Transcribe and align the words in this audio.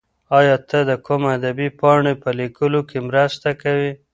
ایا 0.37 0.55
ته 0.69 0.79
د 0.89 0.91
کوم 1.05 1.21
ادبي 1.37 1.67
پاڼې 1.79 2.13
په 2.23 2.29
لیکلو 2.39 2.79
کې 2.89 2.99
مرسته 3.09 3.49
کوې؟ 3.61 3.91